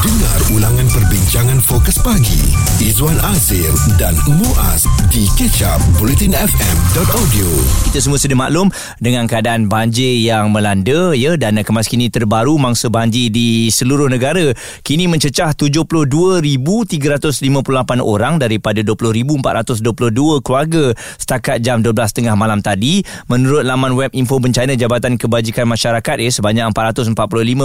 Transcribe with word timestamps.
Dengar 0.00 0.40
ulangan 0.56 0.88
perbincangan 0.88 1.60
fokus 1.60 2.00
pagi. 2.00 2.40
Izwan 2.80 3.20
Azir 3.20 3.68
dan 4.00 4.16
Muaz 4.32 4.88
di 5.12 5.28
kecap 5.36 5.76
bulletinfm.audio 6.00 7.48
Kita 7.84 8.00
semua 8.00 8.16
sudah 8.16 8.32
maklum 8.32 8.72
dengan 8.96 9.28
keadaan 9.28 9.68
banjir 9.68 10.24
yang 10.24 10.56
melanda 10.56 11.12
ya 11.12 11.36
dan 11.36 11.60
kemas 11.60 11.84
kini 11.84 12.08
terbaru 12.08 12.56
mangsa 12.56 12.88
banjir 12.88 13.28
di 13.28 13.68
seluruh 13.68 14.08
negara. 14.08 14.56
Kini 14.80 15.04
mencecah 15.04 15.52
72,358 15.52 18.00
orang 18.00 18.40
daripada 18.40 18.80
20,422 18.80 20.40
keluarga 20.40 20.96
setakat 21.20 21.60
jam 21.60 21.84
12.30 21.84 22.24
malam 22.40 22.64
tadi. 22.64 23.04
Menurut 23.28 23.68
laman 23.68 23.92
web 23.92 24.16
info 24.16 24.40
bencana 24.40 24.72
Jabatan 24.80 25.20
Kebajikan 25.20 25.68
Masyarakat 25.68 26.16
ya 26.24 26.32
sebanyak 26.32 26.72
445 26.72 27.12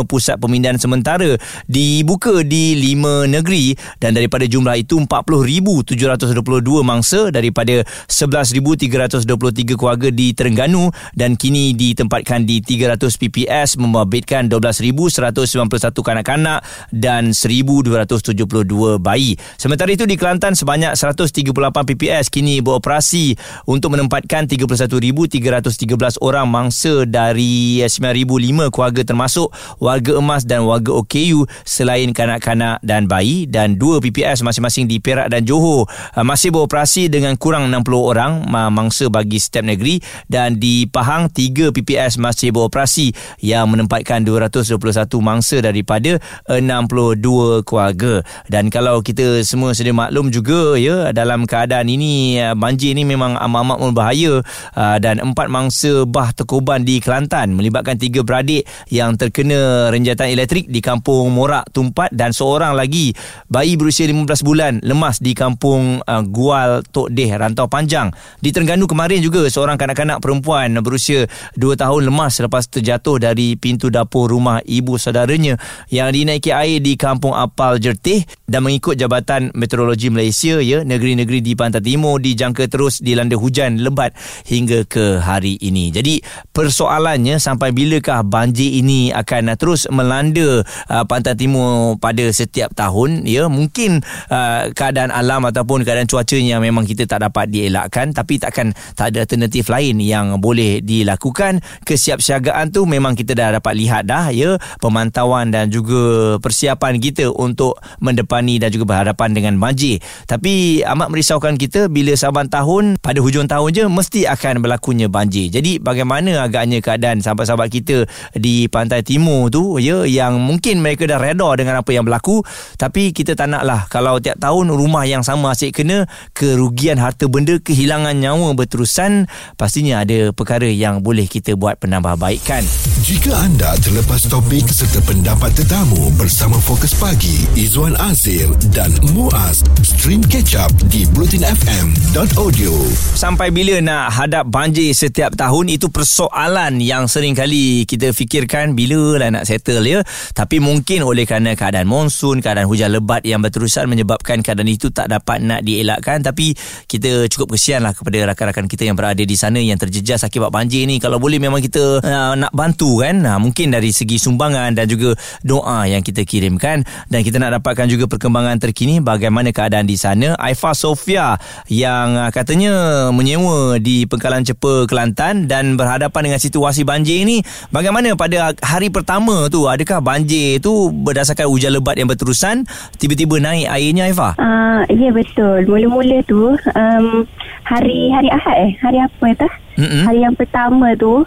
pusat 0.03 0.35
pemindahan 0.35 0.75
sementara 0.75 1.39
dibuka 1.71 2.24
dibuka 2.25 2.41
di 2.41 2.73
lima 2.73 3.29
negeri 3.29 3.77
dan 4.01 4.17
daripada 4.17 4.49
jumlah 4.49 4.73
itu 4.81 4.97
40,722 4.97 6.81
mangsa 6.81 7.29
daripada 7.29 7.85
11,323 8.09 9.77
keluarga 9.77 10.09
di 10.09 10.33
Terengganu 10.33 10.89
dan 11.13 11.37
kini 11.37 11.77
ditempatkan 11.77 12.49
di 12.49 12.65
300 12.65 13.21
PPS 13.21 13.77
membabitkan 13.77 14.49
12,191 14.49 16.01
kanak-kanak 16.01 16.65
dan 16.89 17.29
1,272 17.29 18.97
bayi. 18.97 19.37
Sementara 19.61 19.93
itu 19.93 20.09
di 20.09 20.17
Kelantan 20.17 20.57
sebanyak 20.57 20.97
138 20.97 21.53
PPS 21.93 22.33
kini 22.33 22.65
beroperasi 22.65 23.37
untuk 23.69 23.93
menempatkan 23.93 24.49
31,313 24.49 26.25
orang 26.25 26.49
mangsa 26.49 27.05
dari 27.05 27.85
9,005 27.85 28.73
keluarga 28.73 29.01
termasuk 29.05 29.53
warga 29.77 30.17
emas 30.17 30.41
dan 30.41 30.65
warga 30.65 30.89
OKU 30.89 31.45
selain 31.61 32.14
kanak-kanak 32.15 32.79
dan 32.79 33.11
bayi 33.11 33.43
dan 33.43 33.75
dua 33.75 33.99
PPS 33.99 34.39
masing-masing 34.39 34.87
di 34.87 35.03
Perak 35.03 35.27
dan 35.27 35.43
Johor. 35.43 35.83
Uh, 36.15 36.23
masih 36.23 36.55
beroperasi 36.55 37.11
dengan 37.11 37.35
kurang 37.35 37.67
60 37.67 37.83
orang 37.99 38.31
mangsa 38.71 39.11
bagi 39.11 39.35
setiap 39.35 39.67
negeri 39.67 39.99
dan 40.31 40.55
di 40.55 40.87
Pahang 40.87 41.27
tiga 41.27 41.75
PPS 41.75 42.15
masih 42.15 42.55
beroperasi 42.55 43.11
yang 43.43 43.67
menempatkan 43.67 44.23
221 44.23 44.79
mangsa 45.19 45.59
daripada 45.59 46.17
62 46.47 47.67
keluarga. 47.67 48.23
Dan 48.47 48.71
kalau 48.71 49.03
kita 49.03 49.43
semua 49.43 49.75
sedia 49.75 49.91
maklum 49.91 50.31
juga 50.31 50.79
ya 50.79 51.11
dalam 51.11 51.43
keadaan 51.43 51.91
ini 51.91 52.39
uh, 52.39 52.55
banjir 52.55 52.95
ini 52.95 53.03
memang 53.03 53.35
amat-amat 53.35 53.77
berbahaya 53.91 54.39
uh, 54.77 54.97
dan 55.01 55.19
empat 55.19 55.51
mangsa 55.51 56.05
bah 56.05 56.31
terkoban 56.31 56.85
di 56.85 57.01
Kelantan 57.01 57.57
melibatkan 57.57 57.97
tiga 57.97 58.21
beradik 58.21 58.63
yang 58.87 59.17
terkena 59.17 59.89
renjatan 59.89 60.29
elektrik 60.31 60.69
di 60.69 60.79
kampung 60.79 61.33
Morak 61.33 61.73
Tumpat 62.05 62.21
dan 62.21 62.29
seorang 62.37 62.77
lagi 62.77 63.17
bayi 63.49 63.73
berusia 63.73 64.05
15 64.05 64.45
bulan 64.45 64.73
lemas 64.85 65.17
di 65.17 65.33
kampung 65.33 66.05
uh, 66.05 66.21
Gual 66.21 66.85
Tok 66.85 67.09
Deh 67.09 67.33
Rantau 67.33 67.65
Panjang. 67.65 68.13
Di 68.37 68.53
Terengganu 68.53 68.85
kemarin 68.85 69.25
juga 69.25 69.41
seorang 69.49 69.73
kanak-kanak 69.73 70.21
perempuan 70.21 70.77
berusia 70.85 71.25
2 71.57 71.81
tahun 71.81 72.01
lemas 72.05 72.37
selepas 72.37 72.69
terjatuh 72.69 73.17
dari 73.17 73.57
pintu 73.57 73.89
dapur 73.89 74.29
rumah 74.29 74.61
ibu 74.69 75.01
saudaranya 75.01 75.57
yang 75.89 76.13
dinaiki 76.13 76.53
air 76.53 76.77
di 76.77 76.93
kampung 76.93 77.33
Apal 77.33 77.81
Jertih 77.81 78.21
dan 78.45 78.61
mengikut 78.61 78.93
Jabatan 78.93 79.49
Meteorologi 79.57 80.13
Malaysia 80.13 80.61
ya 80.61 80.85
negeri-negeri 80.85 81.41
di 81.41 81.57
pantai 81.57 81.81
timur 81.81 82.21
dijangka 82.21 82.69
terus 82.69 83.01
dilanda 83.01 83.33
hujan 83.33 83.81
lebat 83.81 84.13
hingga 84.45 84.85
ke 84.85 85.17
hari 85.17 85.57
ini. 85.57 85.89
Jadi 85.89 86.21
persoalannya 86.53 87.41
sampai 87.41 87.73
bilakah 87.73 88.21
banjir 88.21 88.77
ini 88.77 89.09
akan 89.09 89.57
terus 89.57 89.89
melanda 89.89 90.61
uh, 90.61 91.03
pantai 91.09 91.33
timur 91.33 91.94
pada 91.97 92.25
setiap 92.31 92.71
tahun 92.75 93.25
ya 93.25 93.47
mungkin 93.47 94.03
uh, 94.29 94.69
keadaan 94.71 95.09
alam 95.09 95.45
ataupun 95.47 95.87
keadaan 95.87 96.09
cuaca 96.09 96.37
yang 96.37 96.61
memang 96.61 96.83
kita 96.83 97.07
tak 97.07 97.23
dapat 97.25 97.49
dielakkan 97.49 98.11
tapi 98.11 98.37
takkan 98.37 98.75
tak 98.93 99.13
ada 99.13 99.25
alternatif 99.25 99.67
lain 99.67 99.99
yang 99.99 100.37
boleh 100.39 100.79
dilakukan. 100.83 101.63
Kesiapsiagaan 101.83 102.71
tu 102.71 102.85
memang 102.85 103.17
kita 103.17 103.33
dah 103.33 103.57
dapat 103.59 103.73
lihat 103.75 104.07
dah 104.07 104.29
ya 104.29 104.57
pemantauan 104.79 105.49
dan 105.49 105.71
juga 105.71 106.35
persiapan 106.39 106.99
kita 106.99 107.31
untuk 107.31 107.77
mendepani 107.99 108.59
dan 108.61 108.69
juga 108.71 108.85
berhadapan 108.95 109.33
dengan 109.33 109.53
banjir. 109.57 109.99
Tapi 110.25 110.85
amat 110.85 111.07
merisaukan 111.11 111.55
kita 111.59 111.87
bila 111.87 112.13
saban 112.15 112.47
tahun 112.47 112.99
pada 112.99 113.19
hujung 113.19 113.47
tahun 113.49 113.69
je 113.71 113.83
mesti 113.87 114.21
akan 114.29 114.63
berlakunya 114.63 115.07
banjir. 115.07 115.51
Jadi 115.51 115.77
bagaimana 115.79 116.45
agaknya 116.45 116.79
keadaan 116.79 117.21
sahabat-sahabat 117.21 117.69
kita 117.71 118.05
di 118.35 118.67
pantai 118.69 119.01
timur 119.01 119.49
tu 119.49 119.77
ya 119.79 120.03
yang 120.03 120.39
mungkin 120.41 120.81
mereka 120.83 121.07
dah 121.07 121.19
reda 121.19 121.49
dengan 121.57 121.79
yang 121.91 122.07
berlaku. 122.07 122.41
Tapi 122.79 123.11
kita 123.11 123.35
tak 123.35 123.51
naklah. 123.51 123.85
Kalau 123.91 124.17
tiap 124.23 124.39
tahun 124.39 124.71
rumah 124.71 125.03
yang 125.03 125.21
sama 125.21 125.51
asyik 125.51 125.83
kena 125.83 126.07
kerugian 126.31 126.97
harta 126.97 127.27
benda 127.27 127.59
kehilangan 127.59 128.15
nyawa 128.15 128.55
berterusan 128.55 129.27
pastinya 129.59 130.07
ada 130.07 130.31
perkara 130.31 130.71
yang 130.71 131.03
boleh 131.03 131.27
kita 131.27 131.59
buat 131.59 131.75
penambahbaikan. 131.83 132.63
Jika 133.03 133.35
anda 133.35 133.75
terlepas 133.83 134.25
topik 134.31 134.71
serta 134.71 135.03
pendapat 135.03 135.51
tetamu 135.51 136.09
bersama 136.15 136.55
Fokus 136.63 136.95
Pagi 136.95 137.43
Izwan 137.59 137.99
Azir 137.99 138.47
dan 138.71 138.95
Muaz 139.11 139.61
stream 139.83 140.23
catch 140.25 140.55
up 140.55 140.71
di 140.87 141.03
blutinfm.audio 141.11 142.71
sampai 143.13 143.51
bila 143.51 143.83
nak 143.83 144.15
hadap 144.15 144.47
banjir 144.47 144.95
setiap 144.95 145.35
tahun? 145.35 145.67
Itu 145.67 145.91
persoalan 145.91 146.79
yang 146.79 147.11
sering 147.11 147.35
kali 147.35 147.83
kita 147.83 148.15
fikirkan 148.15 148.71
bila 148.71 149.19
lah 149.19 149.29
nak 149.35 149.43
settle 149.43 149.83
ya. 149.83 149.99
Tapi 150.31 150.63
mungkin 150.63 151.03
oleh 151.03 151.27
kerana 151.27 151.51
keadaan 151.51 151.74
keadaan 151.75 151.91
monsun, 151.91 152.39
keadaan 152.39 152.71
hujan 152.71 152.87
lebat 152.87 153.19
yang 153.27 153.43
berterusan 153.43 153.91
menyebabkan 153.91 154.39
keadaan 154.39 154.71
itu 154.71 154.95
tak 154.95 155.11
dapat 155.11 155.43
nak 155.43 155.59
dielakkan. 155.59 156.23
Tapi 156.23 156.55
kita 156.87 157.27
cukup 157.27 157.59
kesianlah 157.59 157.91
kepada 157.91 158.31
rakan-rakan 158.31 158.71
kita 158.71 158.87
yang 158.87 158.95
berada 158.95 159.19
di 159.19 159.35
sana 159.35 159.59
yang 159.59 159.75
terjejas 159.75 160.23
akibat 160.23 160.55
banjir 160.55 160.87
ni. 160.87 161.03
Kalau 161.03 161.19
boleh 161.19 161.35
memang 161.35 161.59
kita 161.59 161.99
uh, 161.99 162.33
nak 162.39 162.55
bantu 162.55 163.03
kan? 163.03 163.19
Uh, 163.27 163.43
mungkin 163.43 163.75
dari 163.75 163.91
segi 163.91 164.15
sumbangan 164.15 164.71
dan 164.71 164.87
juga 164.87 165.19
doa 165.43 165.83
yang 165.83 165.99
kita 165.99 166.23
kirimkan. 166.23 166.87
Dan 167.11 167.19
kita 167.27 167.43
nak 167.43 167.59
dapatkan 167.59 167.91
juga 167.91 168.07
perkembangan 168.07 168.55
terkini 168.55 169.03
bagaimana 169.03 169.51
keadaan 169.51 169.83
di 169.83 169.99
sana. 169.99 170.39
Aifa 170.39 170.71
Sofia 170.71 171.35
yang 171.67 172.15
uh, 172.15 172.31
katanya 172.31 173.11
menyewa 173.11 173.83
di 173.83 174.07
Pengkalan 174.07 174.47
Cepa 174.47 174.87
Kelantan 174.87 175.51
dan 175.51 175.75
berhadapan 175.75 176.31
dengan 176.31 176.39
situasi 176.39 176.87
banjir 176.87 177.27
ini 177.27 177.43
bagaimana 177.67 178.15
pada 178.15 178.55
hari 178.63 178.87
pertama 178.87 179.51
tu 179.51 179.67
adakah 179.67 179.99
banjir 179.99 180.63
tu 180.63 180.93
berdasarkan 180.93 181.49
hujan 181.49 181.64
hujan 181.65 181.81
lebat 181.81 181.97
yang 181.97 182.05
berterusan 182.05 182.55
tiba-tiba 183.01 183.41
naik 183.41 183.65
airnya 183.65 184.05
Aifa? 184.05 184.37
Uh, 184.37 184.85
ya 184.93 185.09
betul. 185.09 185.65
Mula-mula 185.65 186.21
tu 186.29 186.53
um, 186.53 187.25
hari 187.65 188.13
hari 188.13 188.29
Ahad 188.29 188.57
eh 188.69 188.71
hari 188.85 189.01
apa 189.01 189.27
tah? 189.33 189.53
Mm-hmm. 189.81 190.03
Hari 190.05 190.19
yang 190.21 190.35
pertama 190.37 190.93
tu 190.93 191.25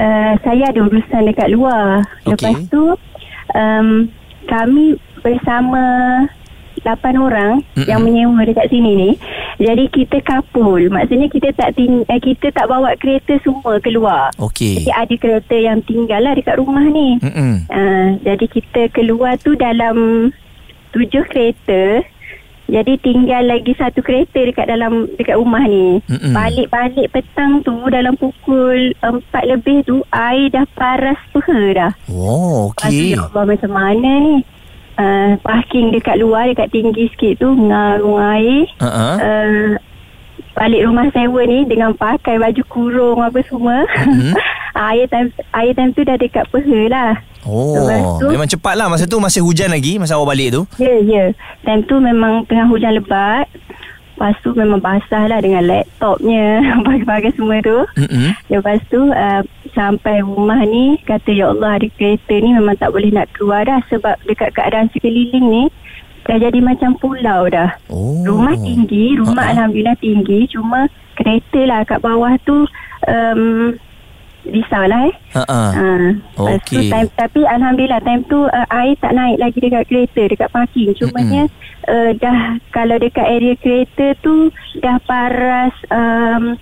uh, 0.00 0.32
saya 0.40 0.72
ada 0.72 0.80
urusan 0.80 1.28
dekat 1.28 1.52
luar. 1.52 2.00
Okay. 2.24 2.56
Lepas 2.56 2.56
tu 2.72 2.96
um, 3.52 4.08
kami 4.48 4.96
bersama 5.20 5.84
8 6.84 6.94
orang 7.16 7.64
Mm-mm. 7.74 7.88
yang 7.88 8.00
menyewa 8.00 8.44
dekat 8.44 8.68
sini 8.68 8.92
ni. 8.94 9.10
Jadi 9.56 9.88
kita 9.88 10.20
kapul. 10.20 10.86
Maksudnya 10.86 11.26
kita 11.26 11.50
tak 11.52 11.74
ting- 11.74 12.04
eh, 12.04 12.18
kita 12.18 12.50
tak 12.50 12.66
bawa 12.66 12.92
kereta 12.94 13.40
semua 13.40 13.80
keluar. 13.80 14.28
Okey. 14.36 14.78
Jadi 14.78 14.90
ada 14.90 15.14
kereta 15.14 15.56
yang 15.56 15.78
tinggal 15.80 16.20
lah 16.20 16.32
dekat 16.32 16.56
rumah 16.56 16.84
ni. 16.84 17.16
Uh, 17.66 18.20
jadi 18.20 18.44
kita 18.44 18.82
keluar 18.90 19.34
tu 19.36 19.54
dalam 19.54 20.28
tujuh 20.90 21.24
kereta. 21.24 22.04
Jadi 22.64 22.96
tinggal 22.96 23.44
lagi 23.44 23.76
satu 23.76 24.00
kereta 24.00 24.40
dekat 24.40 24.64
dalam 24.66 25.04
dekat 25.14 25.36
rumah 25.36 25.60
ni. 25.62 26.00
Mm-mm. 26.02 26.32
Balik-balik 26.32 27.12
petang 27.12 27.60
tu 27.60 27.76
dalam 27.86 28.16
pukul 28.16 28.96
empat 28.98 29.44
lebih 29.44 29.84
tu 29.84 30.00
air 30.08 30.48
dah 30.48 30.64
paras 30.72 31.20
peha 31.28 31.60
dah. 31.74 31.92
Oh, 32.08 32.72
okey. 32.72 33.12
Ya 33.12 33.20
Allah 33.22 33.44
macam 33.44 33.68
mana 33.68 34.10
ni? 34.18 34.36
Uh, 34.98 35.38
parking 35.42 35.94
dekat 35.94 36.18
luar 36.18 36.50
dekat 36.50 36.70
tinggi 36.70 37.10
sikit 37.14 37.42
tu 37.42 37.48
mengarung 37.54 38.18
air 38.18 38.66
uh-huh. 38.78 39.16
uh, 39.18 39.70
balik 40.54 40.86
rumah 40.86 41.10
sewa 41.10 41.42
ni 41.46 41.66
dengan 41.66 41.94
pakai 41.94 42.38
baju 42.38 42.62
kurung 42.70 43.20
apa 43.22 43.42
semua 43.46 43.82
uh-huh. 43.86 44.34
air 44.90 45.06
time 45.10 45.30
air 45.54 45.72
time 45.74 45.90
tu 45.94 46.02
dah 46.06 46.18
dekat 46.18 46.46
peha 46.50 46.90
lah 46.90 47.14
Oh, 47.44 47.76
tu, 48.16 48.32
memang 48.32 48.48
cepat 48.48 48.72
lah 48.72 48.88
masa 48.88 49.04
tu 49.04 49.20
masih 49.20 49.44
hujan 49.44 49.68
lagi 49.68 50.00
masa 50.00 50.16
awak 50.16 50.32
balik 50.32 50.48
tu? 50.56 50.62
Ya, 50.80 50.88
yeah, 50.88 50.98
ya. 51.04 51.12
Yeah. 51.12 51.28
Time 51.60 51.84
tu 51.84 52.00
memang 52.00 52.48
tengah 52.48 52.64
hujan 52.72 52.96
lebat. 52.96 53.44
Lepas 54.14 54.38
tu 54.46 54.54
memang 54.54 54.78
basah 54.78 55.26
lah 55.26 55.42
dengan 55.42 55.66
laptopnya, 55.66 56.62
bagai-bagai 56.86 57.34
semua 57.34 57.58
tu. 57.60 57.82
Mm-hmm. 57.98 58.28
Lepas 58.54 58.78
tu 58.86 59.00
uh, 59.10 59.42
sampai 59.74 60.22
rumah 60.22 60.62
ni, 60.62 61.02
kata 61.02 61.34
Ya 61.34 61.50
Allah 61.50 61.78
hari 61.78 61.90
kereta 61.98 62.34
ni 62.38 62.54
memang 62.54 62.78
tak 62.78 62.94
boleh 62.94 63.10
nak 63.10 63.26
keluar 63.34 63.66
dah 63.66 63.82
sebab 63.90 64.14
dekat 64.24 64.54
keadaan 64.54 64.86
sekeliling 64.94 65.46
ni 65.50 65.64
dah 66.24 66.40
jadi 66.40 66.58
macam 66.64 66.96
pulau 66.96 67.46
dah. 67.52 67.76
Oh. 67.92 68.24
Rumah 68.24 68.56
tinggi, 68.56 69.20
rumah 69.20 69.44
uh-huh. 69.44 69.52
Alhamdulillah 69.52 69.98
tinggi. 70.00 70.48
Cuma 70.48 70.88
kereta 71.20 71.60
lah 71.68 71.84
kat 71.84 72.00
bawah 72.00 72.32
tu 72.48 72.64
um, 73.06 73.76
risaulah 74.44 75.08
eh. 75.08 75.14
Ha 75.36 75.42
ah. 75.48 75.70
Okey. 76.36 76.92
Time, 76.92 77.08
tapi 77.16 77.40
alhamdulillah 77.48 78.00
time 78.04 78.22
tu 78.28 78.44
uh, 78.44 78.66
air 78.70 78.94
tak 79.00 79.16
naik 79.16 79.40
lagi 79.40 79.58
dekat 79.60 79.84
kereta 79.88 80.22
dekat 80.28 80.48
parking. 80.52 80.92
Cumanya 80.96 81.42
uh, 81.88 82.10
dah 82.16 82.60
kalau 82.70 82.96
dekat 83.00 83.26
area 83.26 83.54
kereta 83.58 84.14
tu 84.20 84.52
dah 84.80 85.00
paras 85.08 85.74
um, 85.88 86.54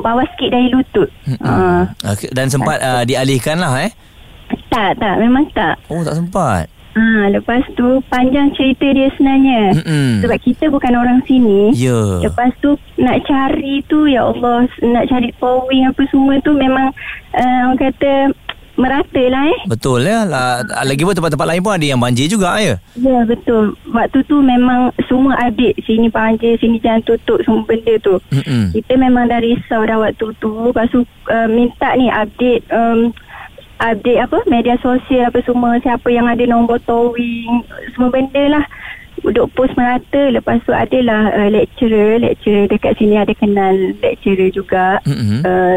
bawah 0.00 0.24
sikit 0.34 0.54
dari 0.54 0.68
lutut. 0.72 1.10
Uh. 1.42 1.84
Okay. 2.16 2.30
Dan 2.32 2.48
sempat 2.48 2.80
uh, 2.80 3.02
dialihkan 3.04 3.60
lah 3.60 3.84
eh? 3.84 3.90
Tak, 4.70 4.98
tak. 4.98 5.14
Memang 5.18 5.46
tak. 5.54 5.78
Oh, 5.90 6.02
tak 6.02 6.18
sempat. 6.18 6.66
Ha, 6.90 7.30
lepas 7.30 7.62
tu 7.78 8.02
panjang 8.10 8.50
cerita 8.58 8.82
dia 8.90 9.14
sebenarnya. 9.14 9.78
Mm-mm. 9.78 10.26
Sebab 10.26 10.38
kita 10.42 10.74
bukan 10.74 10.98
orang 10.98 11.22
sini. 11.22 11.70
Yeah. 11.70 12.26
Lepas 12.26 12.50
tu 12.58 12.74
nak 12.98 13.22
cari 13.30 13.86
tu 13.86 14.10
ya 14.10 14.26
Allah 14.26 14.66
nak 14.82 15.06
cari 15.06 15.30
towing 15.38 15.86
apa 15.86 16.02
semua 16.10 16.42
tu 16.42 16.50
memang 16.50 16.90
uh, 17.38 17.60
orang 17.70 17.78
kata 17.78 18.34
merata 18.74 19.22
lah 19.28 19.44
eh. 19.44 19.60
Betul 19.70 20.08
ya. 20.08 20.26
Lagi 20.82 21.06
pun 21.06 21.14
tempat-tempat 21.14 21.46
lain 21.52 21.62
pun 21.62 21.78
ada 21.78 21.86
yang 21.86 22.00
banjir 22.00 22.26
juga 22.26 22.58
ya. 22.58 22.80
Ya 22.98 23.22
betul. 23.22 23.78
Waktu 23.92 24.26
tu 24.26 24.42
memang 24.42 24.90
semua 25.06 25.38
update. 25.46 25.84
Sini 25.86 26.10
banjir, 26.10 26.58
sini 26.58 26.82
jangan 26.82 27.06
tutup 27.06 27.38
semua 27.46 27.62
benda 27.70 27.94
tu. 28.02 28.18
Mm-mm. 28.34 28.74
Kita 28.74 28.98
memang 28.98 29.30
dah 29.30 29.38
risau 29.38 29.86
dah 29.86 30.00
waktu 30.00 30.26
tu. 30.42 30.74
Lepas 30.74 30.90
tu 30.90 31.06
uh, 31.06 31.46
minta 31.46 31.94
ni 31.94 32.10
update 32.10 32.66
um, 32.74 33.14
update 33.80 34.20
apa 34.20 34.38
media 34.46 34.76
sosial 34.84 35.32
apa 35.32 35.40
semua 35.42 35.80
siapa 35.80 36.08
yang 36.12 36.28
ada 36.28 36.44
nombor 36.44 36.76
towing 36.84 37.64
semua 37.96 38.12
benda 38.12 38.60
lah 38.60 38.64
duduk 39.20 39.52
post 39.52 39.76
merata 39.76 40.32
lepas 40.32 40.60
tu 40.64 40.72
adalah 40.72 41.32
uh, 41.32 41.48
lecturer 41.52 42.20
lecturer 42.20 42.68
dekat 42.68 42.96
sini 42.96 43.20
ada 43.20 43.32
kenal 43.36 43.76
lecturer 44.00 44.48
juga 44.48 45.00
mm-hmm. 45.04 45.40
uh, 45.44 45.76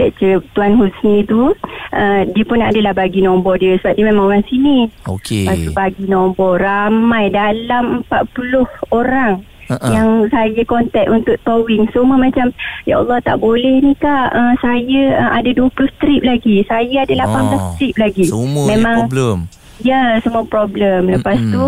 lecturer 0.00 0.40
Tuan 0.56 0.78
Husni 0.78 1.26
tu 1.28 1.52
uh, 1.52 2.20
dia 2.24 2.44
pun 2.46 2.60
adalah 2.62 2.96
bagi 2.96 3.20
nombor 3.20 3.60
dia 3.60 3.76
sebab 3.82 3.92
dia 3.98 4.04
memang 4.06 4.32
orang 4.32 4.44
sini 4.48 4.88
okay. 5.04 5.44
lepas 5.44 5.58
tu 5.60 5.70
bagi 5.76 6.04
nombor 6.08 6.62
ramai 6.62 7.28
dalam 7.28 8.06
40 8.08 8.96
orang 8.96 9.44
uh-uh. 9.70 9.92
yang 9.92 10.10
saya 10.32 10.62
kontak 10.64 11.06
untuk 11.08 11.36
towing. 11.44 11.86
Semua 11.92 12.16
macam 12.16 12.50
ya 12.88 13.00
Allah 13.00 13.18
tak 13.22 13.38
boleh 13.40 13.84
ni 13.84 13.92
kak. 14.00 14.32
Uh, 14.32 14.54
saya 14.60 15.02
uh, 15.20 15.30
ada 15.36 15.50
20 15.52 15.70
strip 15.96 16.22
lagi. 16.24 16.64
Saya 16.66 17.04
ada 17.04 17.14
18 17.14 17.28
oh, 17.28 17.60
strip 17.76 17.94
lagi. 18.00 18.26
semua 18.28 18.64
memang 18.66 19.06
problem. 19.06 19.36
Ya 19.84 20.18
semua 20.24 20.44
problem. 20.48 21.12
Lepas 21.12 21.38
uh-uh. 21.38 21.52
tu 21.54 21.66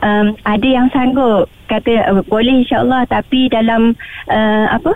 um, 0.00 0.26
ada 0.46 0.68
yang 0.68 0.86
sanggup. 0.94 1.50
Kata 1.66 1.92
uh, 2.12 2.22
boleh 2.26 2.64
insyaAllah 2.64 3.08
tapi 3.10 3.50
dalam 3.50 3.96
uh, 4.30 4.66
apa 4.70 4.92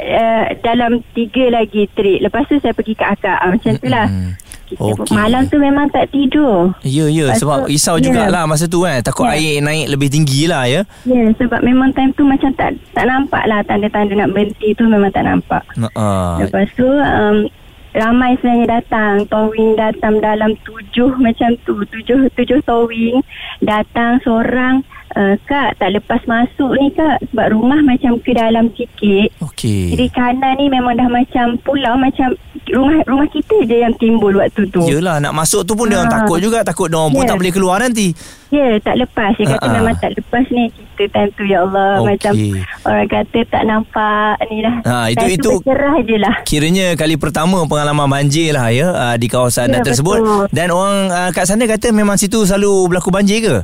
uh, 0.00 0.46
dalam 0.64 1.04
tiga 1.12 1.52
lagi 1.52 1.86
trip. 1.94 2.24
Lepas 2.24 2.48
tu 2.50 2.58
saya 2.58 2.74
pergi 2.74 2.96
ke 2.96 3.04
akak. 3.04 3.38
Uh, 3.44 3.50
macam 3.54 3.72
tu 3.78 3.88
lah 3.90 4.06
Okay. 4.76 5.16
Malam 5.16 5.48
tu 5.48 5.56
memang 5.56 5.88
tak 5.88 6.12
tidur. 6.12 6.76
Ya, 6.84 7.08
ya. 7.08 7.32
Sebab 7.32 7.64
tu, 7.64 7.72
risau 7.72 7.96
yeah. 7.96 8.04
jugalah 8.04 8.44
masa 8.44 8.68
tu 8.68 8.84
kan. 8.84 9.00
Takut 9.00 9.24
yeah. 9.32 9.40
air 9.40 9.64
naik 9.64 9.86
lebih 9.96 10.08
tinggi 10.12 10.44
lah 10.44 10.68
ya. 10.68 10.84
Ya, 11.08 11.16
yeah, 11.16 11.28
sebab 11.40 11.64
memang 11.64 11.96
time 11.96 12.12
tu 12.12 12.28
macam 12.28 12.52
tak 12.58 12.76
tak 12.92 13.08
nampak 13.08 13.48
lah 13.48 13.64
tanda-tanda 13.64 14.12
nak 14.12 14.36
berhenti 14.36 14.76
tu 14.76 14.84
memang 14.84 15.08
tak 15.08 15.24
nampak. 15.24 15.62
Uh. 15.96 16.44
Lepas 16.44 16.68
tu, 16.76 16.84
um, 16.84 17.48
ramai 17.96 18.36
sebenarnya 18.38 18.80
datang. 18.80 19.24
Towing 19.32 19.80
datang 19.80 20.20
dalam 20.20 20.52
tujuh 20.68 21.16
macam 21.16 21.56
tu. 21.64 21.80
Tujuh, 21.88 22.28
tujuh 22.36 22.60
towing 22.68 23.24
datang 23.64 24.20
seorang. 24.20 24.84
Uh, 25.18 25.34
kak 25.50 25.74
tak 25.82 25.90
lepas 25.98 26.22
masuk 26.30 26.78
ni 26.78 26.94
kak 26.94 27.18
sebab 27.34 27.50
rumah 27.50 27.82
macam 27.82 28.22
ke 28.22 28.30
dalam 28.38 28.70
sikit. 28.70 29.34
Okey. 29.42 29.90
Jadi 29.90 30.06
kanan 30.14 30.54
ni 30.62 30.70
memang 30.70 30.94
dah 30.94 31.10
macam 31.10 31.58
pulau 31.66 31.98
macam 31.98 32.38
rumah 32.70 33.02
rumah 33.02 33.26
kita 33.26 33.66
je 33.66 33.82
yang 33.82 33.90
timbul 33.98 34.30
waktu 34.38 34.70
tu. 34.70 34.78
Yelah 34.86 35.18
nak 35.18 35.34
masuk 35.34 35.66
tu 35.66 35.74
pun 35.74 35.90
ha. 35.90 35.90
dia 35.90 35.96
orang 35.98 36.12
ah. 36.14 36.16
takut 36.22 36.38
juga 36.38 36.62
takut 36.62 36.86
dia 36.86 37.02
orang 37.02 37.10
yeah. 37.10 37.18
pun 37.18 37.30
tak 37.34 37.38
boleh 37.42 37.50
keluar 37.50 37.76
nanti. 37.82 38.14
Ya 38.54 38.62
yeah, 38.62 38.72
tak 38.78 38.94
lepas 38.94 39.34
dia 39.34 39.58
kata 39.58 39.66
uh-uh. 39.66 39.74
memang 39.74 39.94
tak 39.98 40.10
lepas 40.14 40.44
ni 40.54 40.70
kita 40.70 41.04
time 41.10 41.30
tu 41.34 41.42
ya 41.50 41.58
Allah 41.66 41.90
okay. 41.98 42.06
macam 42.06 42.32
orang 42.86 43.08
kata 43.10 43.38
tak 43.50 43.62
nampak 43.66 44.34
ni 44.54 44.58
lah. 44.62 44.74
Ha 44.86 44.96
itu 45.10 45.26
itu 45.34 45.50
cerah 45.66 45.96
je 45.98 46.16
lah. 46.22 46.34
Kiranya 46.46 46.86
kali 46.94 47.18
pertama 47.18 47.66
pengalaman 47.66 48.06
banjir 48.06 48.54
lah 48.54 48.70
ya 48.70 48.86
uh, 48.94 49.16
di 49.18 49.26
kawasan 49.26 49.74
yeah, 49.74 49.82
tersebut 49.82 50.22
betul. 50.22 50.46
dan 50.54 50.70
orang 50.70 51.10
uh, 51.10 51.30
kat 51.34 51.42
sana 51.42 51.66
kata 51.66 51.90
memang 51.90 52.14
situ 52.14 52.46
selalu 52.46 52.94
berlaku 52.94 53.10
banjir 53.10 53.42
ke? 53.42 53.56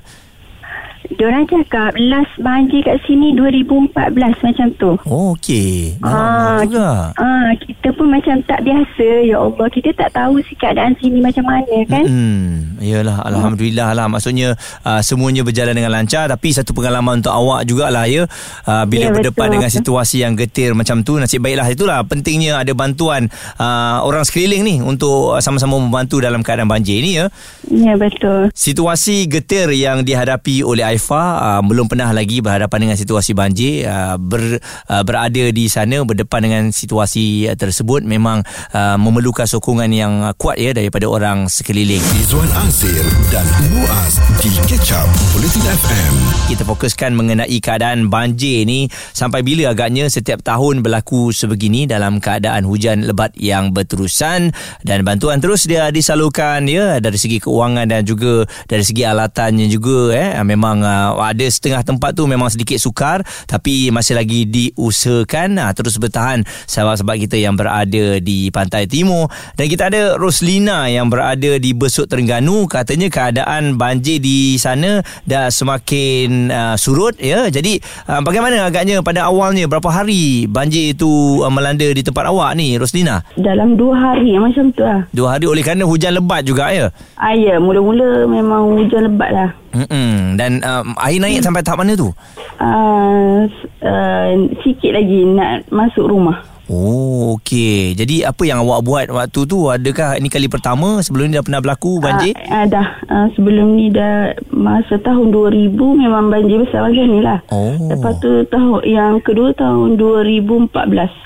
Diorang 1.04 1.44
cakap 1.44 1.92
last 2.00 2.32
banjir 2.40 2.80
kat 2.80 2.96
sini 3.04 3.36
2014 3.36 3.92
macam 4.40 4.66
tu. 4.80 4.92
Oh, 5.04 5.36
okey. 5.36 6.00
Ah, 6.00 6.64
juga. 6.64 7.12
Ah, 7.20 7.52
kita 7.60 7.92
pun 7.92 8.08
macam 8.08 8.40
tak 8.48 8.64
biasa. 8.64 9.28
Ya 9.28 9.36
Allah, 9.36 9.68
kita 9.68 9.92
tak 9.92 10.16
tahu 10.16 10.40
si 10.48 10.56
keadaan 10.56 10.96
sini 10.96 11.20
macam 11.20 11.44
mana 11.44 11.76
kan? 11.92 12.08
Hmm. 12.08 12.80
Yalah, 12.80 13.20
alhamdulillah 13.20 13.92
lah. 13.92 14.08
Maksudnya 14.08 14.56
uh, 14.80 15.00
semuanya 15.04 15.44
berjalan 15.44 15.76
dengan 15.76 15.92
lancar 15.92 16.24
tapi 16.32 16.56
satu 16.56 16.72
pengalaman 16.72 17.20
untuk 17.20 17.36
awak 17.36 17.68
jugalah 17.68 18.08
ya. 18.08 18.24
Uh, 18.64 18.88
bila 18.88 19.12
ya, 19.12 19.12
berdepan 19.12 19.52
betul. 19.52 19.54
dengan 19.60 19.70
situasi 19.70 20.16
yang 20.24 20.32
getir 20.40 20.72
macam 20.72 21.04
tu, 21.04 21.20
nasib 21.20 21.44
baiklah 21.44 21.68
itulah 21.68 22.00
pentingnya 22.08 22.64
ada 22.64 22.72
bantuan 22.72 23.28
uh, 23.60 24.00
orang 24.08 24.24
sekeliling 24.24 24.64
ni 24.64 24.76
untuk 24.80 25.36
sama-sama 25.44 25.76
membantu 25.76 26.24
dalam 26.24 26.40
keadaan 26.40 26.68
banjir 26.68 27.04
ni 27.04 27.20
ya. 27.20 27.28
Ya, 27.68 27.92
betul. 28.00 28.48
Situasi 28.56 29.28
getir 29.28 29.68
yang 29.76 30.00
dihadapi 30.00 30.64
oleh 30.64 30.93
Haifa 30.94 31.22
uh, 31.42 31.62
belum 31.66 31.90
pernah 31.90 32.14
lagi 32.14 32.38
berhadapan 32.38 32.86
dengan 32.86 32.94
situasi 32.94 33.34
banjir 33.34 33.82
uh, 33.90 34.14
ber, 34.14 34.62
uh, 34.62 35.02
berada 35.02 35.50
di 35.50 35.66
sana 35.66 36.06
berdepan 36.06 36.46
dengan 36.46 36.62
situasi 36.70 37.50
uh, 37.50 37.58
tersebut 37.58 38.06
memang 38.06 38.46
uh, 38.70 38.94
memerlukan 38.94 39.50
sokongan 39.50 39.90
yang 39.90 40.30
kuat 40.38 40.54
ya 40.54 40.70
daripada 40.70 41.10
orang 41.10 41.50
sekeliling. 41.50 41.98
Izwan 42.22 42.46
Azir 42.62 43.02
dan 43.34 43.42
Muaz 43.74 44.22
di 44.38 44.54
Ketchup 44.70 45.10
Politin 45.34 45.66
FM 45.66 46.14
kita 46.44 46.62
fokuskan 46.68 47.16
mengenai 47.16 47.56
keadaan 47.58 48.12
banjir 48.12 48.68
ni 48.68 48.86
sampai 49.16 49.40
bila 49.40 49.72
agaknya 49.72 50.06
setiap 50.12 50.44
tahun 50.44 50.84
berlaku 50.84 51.32
sebegini 51.34 51.88
dalam 51.88 52.20
keadaan 52.20 52.68
hujan 52.68 53.08
lebat 53.08 53.32
yang 53.34 53.72
berterusan. 53.74 54.52
Dan 54.84 55.02
bantuan 55.02 55.40
terus 55.40 55.64
dia 55.64 55.88
disalurkan 55.88 56.68
ya 56.68 57.00
dari 57.00 57.16
segi 57.16 57.40
keuangan 57.40 57.88
dan 57.88 58.04
juga 58.04 58.44
dari 58.68 58.84
segi 58.84 59.02
alatannya 59.08 59.66
juga 59.66 60.12
eh. 60.12 60.30
Memang 60.44 60.83
uh, 60.84 61.16
ada 61.24 61.46
setengah 61.48 61.80
tempat 61.80 62.12
tu 62.12 62.28
memang 62.28 62.52
sedikit 62.52 62.76
sukar 62.76 63.24
tapi 63.48 63.88
masih 63.88 64.14
lagi 64.14 64.44
diusahakan 64.44 65.56
uh, 65.56 65.72
terus 65.72 65.96
bertahan 65.96 66.44
sahabat-sahabat 66.68 67.16
kita 67.24 67.36
yang 67.40 67.56
berada 67.56 68.20
di 68.20 68.52
pantai 68.52 68.84
timur. 68.84 69.32
Dan 69.56 69.66
kita 69.72 69.88
ada 69.88 70.20
Roslina 70.20 70.86
yang 70.92 71.08
berada 71.08 71.56
di 71.56 71.72
Besut 71.72 72.06
Terengganu. 72.06 72.68
Katanya 72.68 73.08
keadaan 73.08 73.80
banjir 73.80 74.20
di 74.20 74.60
sana 74.60 75.00
dah 75.24 75.48
semakin 75.48 76.52
uh, 76.52 76.76
surut 76.76 77.16
ya. 77.18 77.48
Jadi 77.48 77.80
uh, 78.10 78.20
bagaimana 78.20 78.68
agaknya 78.68 79.00
pada 79.00 79.26
awalnya? 79.28 79.66
Berapa 79.66 79.88
hari 79.90 80.44
banjir 80.50 80.92
itu 80.92 81.40
uh, 81.40 81.50
melanda 81.50 81.88
di 81.88 82.02
tempat 82.04 82.28
awak 82.28 82.54
ni 82.58 82.76
Roslina? 82.76 83.24
Dalam 83.38 83.74
dua 83.80 83.96
hari 84.12 84.36
macam 84.36 84.70
tu 84.74 84.84
lah. 84.84 85.06
Dua 85.10 85.38
hari 85.38 85.48
oleh 85.48 85.64
kerana 85.64 85.88
hujan 85.88 86.14
lebat 86.14 86.44
juga 86.44 86.70
ya? 86.70 86.92
Ah, 87.16 87.32
ya. 87.32 87.56
Mula-mula 87.56 88.28
memang 88.28 88.76
hujan 88.76 89.08
lebat 89.08 89.30
lah 89.32 89.63
Mm-mm. 89.74 90.38
Dan 90.38 90.62
uh, 90.62 90.86
air 91.02 91.18
naik 91.18 91.42
hmm. 91.42 91.46
sampai 91.50 91.62
tahap 91.66 91.82
mana 91.82 91.98
tu? 91.98 92.14
Uh, 92.62 93.50
uh, 93.82 94.30
sikit 94.62 94.94
lagi 94.94 95.26
nak 95.26 95.66
masuk 95.74 96.06
rumah. 96.06 96.53
Oh, 96.68 97.36
okey. 97.36 97.92
Jadi 97.92 98.24
apa 98.24 98.42
yang 98.48 98.64
awak 98.64 98.80
buat 98.84 99.06
waktu 99.12 99.40
tu? 99.44 99.68
Adakah 99.68 100.16
ini 100.16 100.32
kali 100.32 100.48
pertama 100.48 101.04
sebelum 101.04 101.28
ni 101.28 101.36
dah 101.36 101.44
pernah 101.44 101.60
berlaku 101.60 102.00
banjir? 102.00 102.32
Uh, 102.48 102.64
uh, 102.64 102.64
dah. 102.64 102.88
Uh, 103.04 103.26
sebelum 103.36 103.76
ni 103.76 103.92
dah 103.92 104.32
masa 104.48 104.96
tahun 105.04 105.28
2000 105.28 105.76
memang 105.76 106.32
banjir 106.32 106.64
besar 106.64 106.88
macam 106.88 107.04
ni 107.04 107.20
lah. 107.20 107.44
Oh. 107.52 107.76
Lepas 107.92 108.16
tu 108.24 108.48
tahun 108.48 108.80
yang 108.88 109.20
kedua 109.20 109.52
tahun 109.52 110.00
2014. 110.00 110.72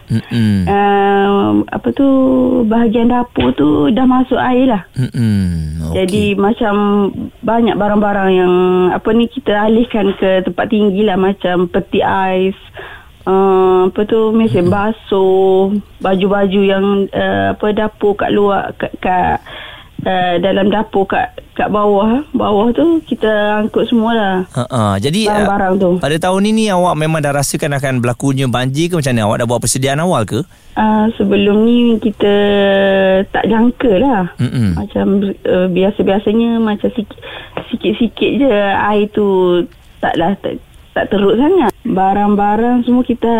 Mm-mm. 0.08 0.64
Uh, 0.64 1.62
apa 1.68 1.88
tu 1.92 2.08
bahagian 2.64 3.12
dapur 3.12 3.52
tu 3.54 3.92
dah 3.94 4.06
masuk 4.08 4.40
air 4.40 4.66
lah. 4.66 4.82
Mm-mm. 4.98 5.78
Okay. 5.92 5.94
Jadi 6.02 6.24
macam 6.34 6.74
banyak 7.46 7.78
barang-barang 7.78 8.30
yang 8.34 8.52
apa 8.90 9.08
ni 9.14 9.30
kita 9.30 9.70
alihkan 9.70 10.16
ke 10.18 10.42
tempat 10.42 10.66
tinggi 10.66 11.06
lah 11.06 11.14
macam 11.14 11.70
peti 11.70 12.02
ais 12.02 12.56
uh, 13.28 13.92
apa 13.92 14.00
tu 14.08 14.32
mesin 14.32 14.66
hmm. 14.66 14.72
basuh 14.74 15.76
baju-baju 16.00 16.60
yang 16.64 16.84
uh, 17.12 17.52
apa 17.52 17.66
dapur 17.76 18.16
kat 18.16 18.32
luar 18.32 18.72
kat, 18.80 18.92
kat 19.04 19.44
uh, 20.08 20.34
dalam 20.40 20.72
dapur 20.72 21.04
kat 21.04 21.36
kat 21.58 21.68
bawah 21.74 22.22
bawah 22.30 22.70
tu 22.70 23.02
kita 23.02 23.60
angkut 23.66 23.90
semualah. 23.90 24.46
Ha 24.54 24.62
uh, 24.70 24.94
jadi 25.02 25.26
barang-barang 25.26 25.74
uh, 25.74 25.80
tu. 25.82 25.90
Pada 25.98 26.16
tahun 26.30 26.42
ini 26.54 26.70
awak 26.70 26.94
memang 26.94 27.20
dah 27.20 27.34
rasakan 27.34 27.76
akan 27.76 27.98
berlakunya 27.98 28.46
banjir 28.46 28.88
ke 28.88 28.94
macam 28.96 29.12
mana? 29.12 29.26
Awak 29.26 29.36
dah 29.42 29.46
buat 29.50 29.60
persediaan 29.60 30.00
awal 30.00 30.22
ke? 30.22 30.40
Uh, 30.78 31.10
sebelum 31.18 31.66
ni 31.66 31.98
kita 31.98 32.34
tak 33.34 33.50
jangka 33.50 33.92
lah. 33.98 34.22
Mm-mm. 34.38 34.78
Macam 34.78 35.06
uh, 35.26 35.66
biasa-biasanya 35.66 36.62
macam 36.62 36.94
sikit, 36.94 37.18
sikit-sikit 37.74 38.30
je 38.38 38.54
air 38.78 39.10
tu 39.10 39.26
taklah 39.98 40.38
tak, 40.38 40.62
tak 40.98 41.14
teruk 41.14 41.38
sangat. 41.38 41.70
barang-barang 41.86 42.82
semua 42.82 43.06
kita 43.06 43.32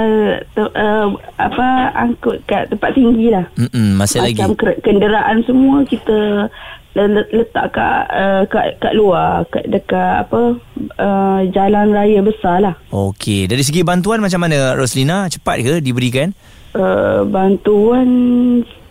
te- 0.55 0.75
uh, 0.79 1.11
apa 1.37 1.91
angkut 1.93 2.39
kat 2.47 2.71
tempat 2.71 2.95
tinggi 2.95 3.35
lah. 3.35 3.45
Mm-mm, 3.59 3.99
masih 3.99 4.23
Macam 4.23 4.55
lagi. 4.55 4.81
kenderaan 4.87 5.43
semua 5.43 5.83
kita 5.83 6.47
le- 6.95 7.31
letak 7.35 7.75
kat, 7.75 8.07
uh, 8.09 8.43
kat 8.47 8.79
kat 8.79 8.95
luar 8.95 9.43
kat 9.51 9.67
dekat 9.67 10.25
apa 10.25 10.55
uh, 10.97 11.41
jalan 11.51 11.91
raya 11.91 12.23
besar 12.23 12.63
lah. 12.63 12.75
Okey, 12.95 13.51
dari 13.51 13.67
segi 13.67 13.83
bantuan 13.83 14.23
macam 14.23 14.47
mana 14.47 14.79
Roslina? 14.79 15.27
Cepat 15.27 15.59
ke 15.61 15.75
diberikan? 15.83 16.31
Uh, 16.79 17.27
bantuan 17.27 18.09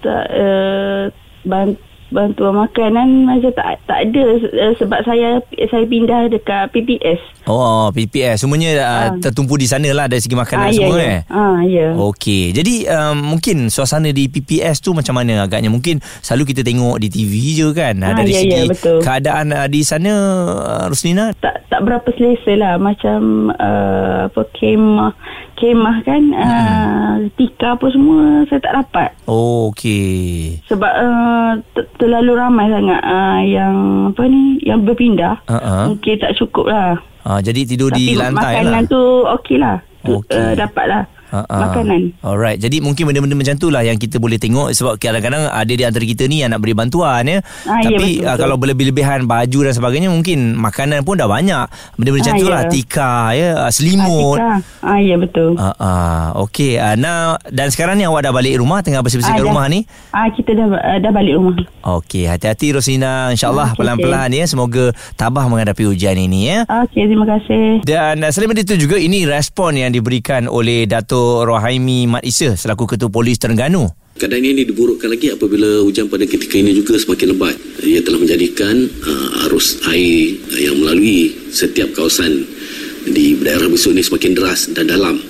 tak 0.03 0.27
uh, 0.27 1.07
bant, 1.47 1.73
bantuan 2.07 2.55
makanan 2.57 3.07
macam 3.23 3.51
tak 3.51 3.83
tak 3.83 3.99
ada 4.05 4.23
uh, 4.39 4.73
sebab 4.75 4.99
saya 5.01 5.39
saya 5.61 5.83
pindah 5.83 6.27
dekat 6.27 6.71
PPS. 6.71 7.19
Oh, 7.43 7.87
PPS 7.89 8.41
semuanya 8.41 8.71
uh, 8.77 9.07
tertumpu 9.17 9.55
di 9.55 9.63
sana 9.63 9.87
lah 9.89 10.05
dari 10.05 10.19
segi 10.19 10.33
makanan 10.33 10.67
Ah, 10.67 10.71
ya, 10.71 10.77
semua 10.77 10.97
ya. 10.97 11.07
eh. 11.07 11.19
Ah 11.27 11.59
ya. 11.61 11.87
Okey, 11.93 12.51
jadi 12.51 12.75
um, 12.89 13.35
mungkin 13.35 13.67
suasana 13.67 14.09
di 14.09 14.27
PPS 14.27 14.79
tu 14.79 14.91
macam 14.91 15.15
mana 15.15 15.43
agaknya? 15.43 15.67
Mungkin 15.67 15.99
selalu 16.19 16.51
kita 16.51 16.61
tengok 16.61 16.95
di 16.97 17.07
TV 17.07 17.33
je 17.53 17.67
kan. 17.71 17.95
Ah, 17.99 18.11
Ah, 18.11 18.15
dari 18.15 18.31
ya, 18.31 18.39
segi 18.39 18.51
ya, 18.53 18.63
betul. 18.67 18.99
keadaan 18.99 19.47
uh, 19.49 19.67
di 19.67 19.81
sana 19.81 20.11
uh, 20.55 20.83
Roslina 20.87 21.31
tak 21.35 21.67
tak 21.67 21.81
berapa 21.81 22.07
selesa 22.13 22.53
lah 22.53 22.73
macam 22.75 23.51
uh, 23.53 24.27
apa 24.27 24.41
kemah 24.53 25.11
kemah 25.57 25.97
kan 26.01 26.21
uh, 26.31 27.11
tika 27.33 27.73
apa 27.73 27.89
semua 27.89 28.21
saya 28.45 28.59
tak 28.59 28.73
dapat 28.75 29.09
Oh, 29.25 29.69
okey. 29.69 30.61
sebab 30.63 30.91
uh, 30.91 31.51
ter- 31.73 31.89
terlalu 31.97 32.31
ramai 32.31 32.65
sangat 32.67 33.01
uh, 33.01 33.41
yang 33.41 33.75
apa 34.07 34.21
ni 34.23 34.41
yang 34.61 34.81
berpindah 34.81 35.41
Uh-uh. 35.43 35.89
mungkin 35.89 36.15
tak 36.15 36.33
cukup 36.35 36.67
lah 36.67 36.95
Uh, 37.19 37.43
jadi 37.43 37.67
tidur 37.67 37.91
tapi 37.91 37.99
di 37.99 38.15
lantai 38.15 38.55
makanan 38.55 38.71
lah. 38.79 38.87
tu 38.87 39.01
okey 39.27 39.57
lah 39.57 39.75
tu, 39.99 40.15
Okey. 40.15 40.31
uh, 40.31 40.53
dapat 40.55 40.85
lah 40.87 41.03
Ha-ha. 41.27 41.59
makanan. 41.61 42.15
Alright. 42.19 42.55
Jadi 42.57 42.79
mungkin 42.79 43.03
benda-benda 43.03 43.35
macam 43.35 43.55
tu 43.55 43.67
lah 43.67 43.81
Yang 43.81 43.97
kita 44.01 44.15
boleh 44.17 44.35
tengok 44.35 44.71
Sebab 44.71 44.95
kadang-kadang 44.95 45.43
Ada 45.45 45.69
di 45.69 45.83
antara 45.83 46.01
kita 46.01 46.23
ni 46.23 46.39
Yang 46.39 46.49
nak 46.49 46.59
beri 46.59 46.71
bantuan 46.71 47.21
ya. 47.21 47.43
Ah, 47.63 47.79
ya, 47.79 47.91
Tapi 47.91 48.07
ah, 48.17 48.31
betul. 48.31 48.39
Kalau 48.39 48.55
berlebih-lebihan 48.55 49.19
Baju 49.23 49.59
dan 49.61 49.73
sebagainya 49.73 50.07
Mungkin 50.07 50.55
Makanan 50.55 51.03
pun 51.03 51.15
dah 51.15 51.27
banyak. 51.27 51.67
Benda-benda 51.93 52.23
macam 52.23 52.33
Ah, 52.33 52.39
tu 52.39 52.47
ya. 52.47 52.53
lah 52.53 52.61
Tika 52.65 53.13
ya. 53.33 53.49
Ah, 53.59 53.71
Selimut. 53.71 54.37
Ah, 54.37 54.57
tika. 54.57 54.87
ah 54.87 54.99
ya 54.99 55.15
betul. 55.17 55.51
Ah, 55.57 55.75
ah, 55.75 56.25
Okey 56.39 56.71
ah, 56.75 56.95
Now 56.95 57.35
Dan 57.45 57.67
sekarang 57.69 57.95
ni 57.95 58.03
awak 58.03 58.23
dah 58.23 58.31
balik 58.31 58.55
rumah? 58.55 58.79
Tengah 58.79 59.01
bersih-bersih 59.01 59.35
dah- 59.35 59.43
rumah 59.43 59.67
ni? 59.67 59.83
Ah 60.09 60.31
kita 60.31 60.51
dah 60.53 60.67
uh, 60.69 60.97
dah 60.97 61.11
balik 61.11 61.35
rumah. 61.35 61.59
Okey 61.83 62.23
Hati-hati 62.25 62.71
Rosina. 62.71 63.29
InsyaAllah 63.29 63.73
Okey, 63.73 63.79
pelan-pelan 63.79 64.31
ya. 64.31 64.45
Semoga 64.45 64.89
tabah 65.13 65.43
menghadapi 65.45 65.83
ujian 65.85 66.15
ini 66.15 66.47
ya. 66.47 66.59
Okey 66.63 67.03
terima 67.05 67.27
kasih. 67.27 67.83
Dan 67.83 68.21
uh, 68.21 68.31
selain 68.31 68.55
itu 68.55 68.79
juga 68.79 68.95
ini 68.95 69.23
respon 69.23 69.75
yang 69.75 69.91
diberikan 69.91 70.47
oleh 70.47 70.87
Dato' 70.87 71.16
Rohaimi 71.43 72.05
Mat 72.05 72.23
Isa 72.23 72.53
selaku 72.53 72.95
Ketua 72.95 73.09
Polis 73.09 73.41
Terengganu. 73.41 73.89
Keadaan 74.17 74.41
ini 74.41 74.65
diburukkan 74.65 75.13
lagi 75.13 75.29
apabila 75.29 75.85
hujan 75.85 76.09
pada 76.09 76.25
ketika 76.25 76.57
ini 76.57 76.73
juga 76.73 76.97
semakin 76.97 77.37
lebat. 77.37 77.53
Ia 77.85 78.01
telah 78.01 78.17
menjadikan 78.17 78.73
uh, 79.05 79.45
arus 79.45 79.77
air 79.93 80.33
yang 80.57 80.81
melalui 80.81 81.37
setiap 81.53 81.93
kawasan 81.93 82.41
di 83.05 83.37
daerah 83.37 83.69
besar 83.69 83.93
ini 83.93 84.01
semakin 84.01 84.33
deras 84.33 84.73
dan 84.73 84.89
dalam. 84.89 85.21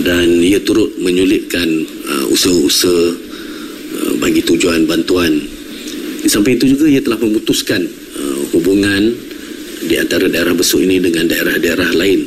Dan 0.00 0.40
ia 0.40 0.56
turut 0.64 0.88
menyulitkan 1.04 1.68
uh, 2.08 2.32
usaha-usaha 2.32 3.06
uh, 3.92 4.12
bagi 4.24 4.40
tujuan 4.40 4.88
bantuan. 4.88 5.36
Di 6.24 6.28
samping 6.32 6.56
itu 6.56 6.80
juga 6.80 6.88
ia 6.88 7.04
telah 7.04 7.20
memutuskan 7.20 7.84
uh, 8.16 8.40
hubungan 8.56 9.12
di 9.84 10.00
antara 10.00 10.32
daerah 10.32 10.56
besar 10.56 10.80
ini 10.80 10.96
dengan 10.96 11.28
daerah-daerah 11.28 11.92
lain 11.92 12.24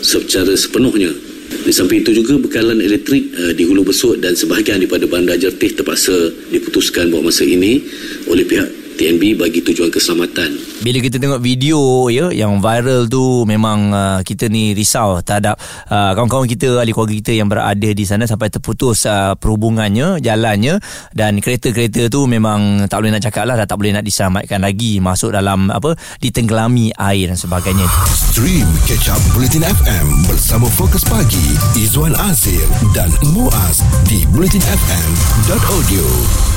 secara 0.00 0.56
sepenuhnya. 0.56 1.27
Di 1.66 1.74
samping 1.74 2.06
itu 2.06 2.22
juga 2.22 2.38
bekalan 2.38 2.78
elektrik 2.78 3.34
uh, 3.34 3.52
di 3.52 3.66
Hulu 3.66 3.82
Besut 3.82 4.22
dan 4.22 4.38
sebahagian 4.38 4.78
daripada 4.78 5.10
Bandar 5.10 5.36
Jertih 5.36 5.74
terpaksa 5.74 6.14
diputuskan 6.54 7.10
buat 7.10 7.26
masa 7.26 7.42
ini 7.42 7.82
oleh 8.30 8.46
pihak 8.46 8.77
TNB 8.98 9.38
bagi 9.38 9.62
tujuan 9.62 9.94
keselamatan. 9.94 10.58
Bila 10.82 10.98
kita 10.98 11.22
tengok 11.22 11.38
video 11.38 12.10
ya 12.10 12.34
yang 12.34 12.58
viral 12.58 13.06
tu 13.06 13.46
memang 13.46 13.94
uh, 13.94 14.18
kita 14.26 14.50
ni 14.50 14.74
risau 14.74 15.22
terhadap 15.22 15.54
uh, 15.86 16.18
kawan-kawan 16.18 16.50
kita 16.50 16.82
ahli 16.82 16.90
keluarga 16.90 17.14
kita 17.14 17.32
yang 17.38 17.46
berada 17.46 17.90
di 17.94 18.02
sana 18.02 18.26
sampai 18.26 18.50
terputus 18.50 19.06
uh, 19.06 19.38
perhubungannya 19.38 20.18
jalannya 20.18 20.82
dan 21.14 21.38
kereta-kereta 21.38 22.10
tu 22.10 22.26
memang 22.26 22.90
tak 22.90 22.98
boleh 22.98 23.14
nak 23.14 23.22
cakap 23.22 23.46
lah 23.46 23.54
dah 23.54 23.66
tak 23.70 23.78
boleh 23.78 23.94
nak 23.94 24.02
diselamatkan 24.02 24.58
lagi 24.58 24.98
masuk 24.98 25.30
dalam 25.30 25.70
apa 25.70 25.94
ditenggelami 26.18 26.90
air 26.98 27.30
dan 27.30 27.38
sebagainya. 27.38 27.86
Stream 28.10 28.66
Catch 28.90 29.14
Up 29.14 29.22
Bulletin 29.34 29.62
FM 29.62 30.26
bersama 30.26 30.66
Fokus 30.74 31.06
Pagi 31.06 31.54
Izwan 31.78 32.18
Azir 32.26 32.66
dan 32.90 33.10
Muaz 33.30 33.82
di 34.10 34.26
bulletinfm.audio. 34.34 36.06